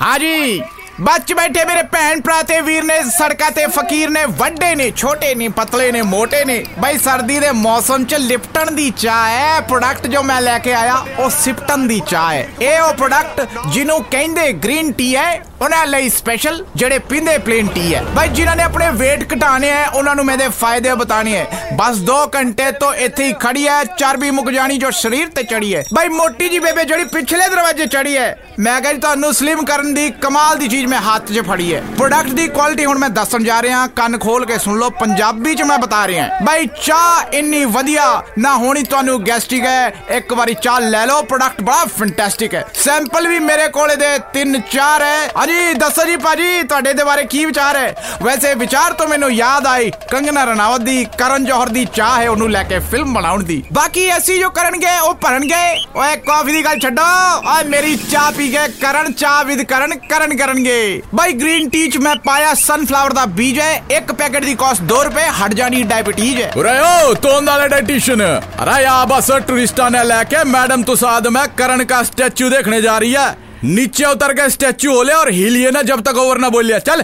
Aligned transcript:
ਹਾਂਜੀ, 0.00 0.62
ਬੱਚ 1.00 1.32
ਬੈਠੇ 1.32 1.64
ਮੇਰੇ 1.64 1.82
ਭੈਣ 1.82 2.20
ਭਰਾ 2.20 2.42
ਤੇ 2.42 2.60
ਵੀਰ 2.60 2.84
ਨੇ, 2.84 2.98
ਸੜਕਾਂ 3.10 3.50
ਤੇ 3.50 3.66
ਫਕੀਰ 3.66 4.10
ਨੇ, 4.10 4.24
ਵੱਡੇ 4.28 4.74
ਨੇ, 4.74 4.90
ਛੋਟੇ 4.90 5.34
ਨੇ, 5.34 5.48
ਪਤਲੇ 5.48 5.90
ਨੇ, 5.92 6.02
ਮੋਟੇ 6.02 6.44
ਨੇ। 6.44 6.64
ਬਈ, 6.78 6.98
ਸਰਦੀ 6.98 7.38
ਦੇ 7.40 7.50
ਮੌਸਮ 7.52 8.04
'ਚ 8.04 8.14
ਲਿਪਟਣ 8.14 8.70
ਦੀ 8.70 8.90
ਚਾਹ 8.90 9.28
ਹੈ 9.28 9.60
ਪ੍ਰੋਡਕਟ 9.60 10.06
ਜੋ 10.06 10.22
ਮੈਂ 10.22 10.40
ਲੈ 10.40 10.58
ਕੇ 10.58 10.74
ਆਇਆ, 10.74 11.04
ਉਹ 11.18 11.30
ਸਿਪਟਨ 11.30 11.86
ਦੀ 11.88 12.00
ਚਾਹ 12.06 12.32
ਹੈ। 12.32 12.48
ਇਹ 12.62 12.80
ਉਹ 12.80 12.94
ਪ੍ਰੋਡਕਟ 12.94 13.46
ਜਿਹਨੂੰ 13.68 14.02
ਕਹਿੰਦੇ 14.04 14.52
ਗ੍ਰੀਨ 14.64 14.92
ਟੀ 14.92 15.14
ਹੈ, 15.16 15.42
ਉਹਨਾਂ 15.62 15.86
ਲਈ 15.86 16.08
ਸਪੈਸ਼ਲ 16.10 16.64
ਜਿਹੜੇ 16.76 16.98
ਪੀਂਦੇ 16.98 17.36
ਪਲੇਨ 17.38 17.66
ਟੀ 17.66 17.94
ਹੈ। 17.94 18.02
ਬਈ, 18.16 18.28
ਜਿਨ੍ਹਾਂ 18.28 18.56
ਨੇ 18.56 18.62
ਆਪਣੇ 18.62 18.88
weight 18.88 19.26
ਘਟਾਣੇ 19.34 19.70
ਹੈ, 19.70 19.86
ਉਹਨਾਂ 19.88 20.14
ਨੂੰ 20.16 20.24
ਮੇਰੇ 20.24 20.48
ਫਾਇਦੇ 20.58 20.94
ਬਤਾਣੇ 20.94 21.36
ਹੈ। 21.36 21.70
ਬਸ 21.72 21.98
2 22.00 22.18
ਘੰਟੇ 22.34 22.70
ਤੋਂ 22.72 22.92
ਇੱਥੇ 22.94 23.24
ਹੀ 23.24 23.32
ਖੜੀ 23.40 23.66
ਹੈ, 23.68 23.82
ਚਰਬੀ 23.98 24.30
ਮੁੱਕ 24.30 24.50
ਜਾਣੀ 24.50 24.78
ਜੋ 24.78 24.90
ਸਰੀਰ 24.90 25.28
ਤੇ 25.28 25.42
ਚੜੀ 25.42 25.74
ਹੈ। 25.74 25.82
ਬਈ, 25.94 26.08
ਮੋਟੀ 26.08 26.48
ਜੀ 26.48 26.58
ਬੇਬੇ 26.58 26.84
ਜਿਹੜੀ 26.84 27.04
ਪਿਛਲੇ 27.04 27.48
ਦਰਵਾਜ਼ੇ 27.48 27.86
ਚੜੀ 27.86 28.16
ਹੈ, 28.16 28.36
ਮੈਂ 28.58 28.80
ਕਹਿੰਦਾ 28.80 29.00
ਤੁਹਾਨੂੰ 29.00 29.32
ਸਲਿਮ 29.34 29.64
ਕਰਨ 29.64 29.85
ਦੀ 29.94 30.10
ਕਮਾਲ 30.10 30.58
ਦੀ 30.58 30.68
ਚੀਜ਼ 30.68 30.86
ਮੈਂ 30.86 31.00
ਹੱਥ 31.00 31.32
'ਚ 31.32 31.40
ਫੜੀ 31.40 31.74
ਹੈ। 31.74 31.82
ਪ੍ਰੋਡਕਟ 31.98 32.30
ਦੀ 32.30 32.46
ਕੁਆਲਿਟੀ 32.48 32.84
ਹੁਣ 32.84 32.98
ਮੈਂ 32.98 33.10
ਦੱਸਣ 33.10 33.44
ਜਾ 33.44 33.60
ਰਿਹਾ, 33.62 33.86
ਕੰਨ 33.86 34.18
ਖੋਲ 34.18 34.44
ਕੇ 34.46 34.58
ਸੁਣ 34.58 34.78
ਲਓ, 34.78 34.90
ਪੰਜਾਬੀ 34.90 35.54
'ਚ 35.54 35.62
ਮੈਂ 35.62 35.78
ਬਤਾ 35.78 36.06
ਰਿਹਾ 36.06 36.28
ਬਈ, 36.42 36.66
ਚਾਹ 36.86 37.36
ਇੰਨੀ 37.36 37.64
ਵਧੀਆ, 37.64 38.22
ਨਾ 38.38 38.56
ਹੋਣੀ 38.56 38.82
ਤੁਹਾਨੂੰ 38.82 39.22
ਗੈਸਟ੍ਰਿਕ 39.26 39.64
ਹੈ 39.64 39.94
ਇੱਕ 40.10 40.32
ਵਾਰੀ 40.32 40.54
ਚਾਹ 40.54 40.80
ਲੈ 40.80 41.04
ਲਓ 41.06 41.22
ਪ੍ਰੋਡਕਟ 41.22 41.62
ਬੜਾ 41.62 41.84
ਫੈਂਟੈਸਟਿਕ 41.98 42.54
ਹੈ। 42.54 42.64
ਸੈਂਪਲ 42.74 43.28
ਵੀ 43.28 43.38
ਮੇਰੇ 43.38 43.68
ਕੋਲੇ 43.68 43.96
ਦੇ 43.96 44.18
3 44.34 44.60
4 44.72 45.02
ਹੈ। 45.02 45.26
ਹਾਂਜੀ, 45.36 45.74
ਦੱਸੋ 45.74 46.04
ਜੀ 46.04 46.16
ਭਾਜੀ, 46.16 46.62
ਤੁਹਾਡੇ 46.62 46.92
ਦੇ 46.92 47.04
ਬਾਰੇ 47.04 47.24
ਕੀ 47.24 47.44
ਵਿਚਾਰ 47.44 47.76
ਹੈ? 47.76 48.18
ਵੈਸੇ 48.22 48.54
ਵਿਚਾਰ 48.54 48.92
ਤੋਂ 48.92 49.06
ਮੈਨੂੰ 49.08 49.30
ਯਾਦ 49.30 49.66
ਆਈ, 49.66 49.90
ਕੰਗਨਾ 50.10 50.44
ਰਣਾਵਤ 50.44 50.80
ਦੀ, 50.80 51.06
ਕਰਨ 51.18 51.44
ਜੋਹਰ 51.44 51.68
ਦੀ 51.68 51.84
ਚਾਹ 51.94 52.20
ਹੈ 52.20 52.30
ਉਹਨੂੰ 52.30 52.50
ਲੈ 52.50 52.62
ਕੇ 52.62 52.78
ਫਿਲਮ 52.78 53.14
ਬਣਾਉਣ 53.14 53.42
ਦੀ। 53.44 53.62
ਬਾਕੀ 53.72 54.16
ਅਸੀਂ 54.16 54.40
ਜੋ 54.40 54.50
ਕਰਨਗੇ, 54.50 54.98
ਉਹ 54.98 55.14
ਭਰਨਗੇ। 55.14 55.64
ਓਏ, 55.96 56.16
ਕਾਫੀ 56.16 56.52
ਦੀ 56.52 56.64
ਗੱਲ 56.64 56.78
ਛੱਡੋ। 56.78 57.02
ਓਏ, 57.50 57.64
ਮੇਰੀ 57.64 57.96
ਚਾਹ 57.96 58.30
ਪੀ 58.32 58.48
ਕੇ 58.48 58.68
ਕਰਨ 58.80 59.12
ਚਾਹ 59.12 59.44
ਵਿਦ 59.44 59.62
ਕਰਨ 59.75 59.95
ਕਰਨ 60.09 60.35
ਕਰਨਗੇ 60.37 61.01
ਬਾਈ 61.15 61.33
ਗ੍ਰੀਨ 61.33 61.69
ਟੀ 61.69 61.87
ਚ 61.89 61.97
ਮੈਂ 61.97 62.15
ਪਾਇਆ 62.25 62.53
ਸਨਫਲਾਵਰ 62.55 63.13
ਦਾ 63.13 63.25
ਬੀਜ 63.37 63.59
ਹੈ 63.59 63.73
ਇੱਕ 63.91 64.11
ਪੈਕੇਟ 64.13 64.45
ਦੀ 64.45 64.55
ਕਾਸਟ 64.55 64.83
2 64.91 65.03
ਰੁਪਏ 65.03 65.27
ਹਟ 65.41 65.53
ਜਾਣੀ 65.53 65.83
ਡਾਇਬੀਟੀਜ਼ 65.85 66.41
ਹੈ 66.41 66.51
ਉਰੇ 66.57 66.77
ਓ 66.81 67.13
ਤੋਂਦ 67.15 67.49
ਵਾਲੇ 67.49 67.67
डाइटिशियन 67.71 68.21
अरे 68.61 68.75
यहाँ 68.81 69.05
बस 69.07 69.29
टूरिस्टा 69.47 69.85
ने 69.89 70.01
लेके 70.05 70.43
मैडम 70.49 70.83
तो 70.83 70.95
साथ 70.97 71.27
में 71.29 71.41
करण 71.55 71.83
का 71.85 72.01
स्टैचू 72.03 72.49
देखने 72.51 72.79
जा 72.81 72.97
रही 72.97 73.11
है 73.13 73.25
नीचे 73.69 74.05
उतर 74.07 74.33
के 74.33 74.47
स्टैचू 74.51 74.93
हो 74.93 75.03
ले 75.03 75.13
और 75.15 75.31
हिलिए 75.33 75.71
ना 75.71 75.81
जब 75.83 76.01
तक 76.03 76.19
ओवर 76.19 76.37
ना 76.39 76.49
बोलिए 76.51 76.79
चल 76.81 77.03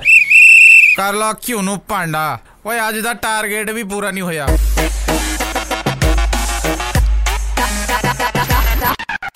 ਕਰ 0.97 1.13
ਲਾ 1.15 1.31
ਕਿਉਂ 1.41 1.63
ਨੂੰ 1.63 1.79
ਭਾਂਡਾ 1.87 2.25
ਓਏ 2.65 2.79
ਅੱਜ 2.87 2.99
ਦਾ 2.99 3.13
ਟਾਰਗੇਟ 3.21 3.69
ਵੀ 3.71 3.83
ਪੂਰਾ 3.85 4.11
ਨਹੀਂ 4.11 4.23
ਹੋਇਆ 4.23 4.47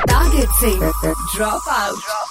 टारगेट 0.03 0.51
से 0.55 0.69
ड्रॉप 1.31 1.65
आउट 1.71 2.24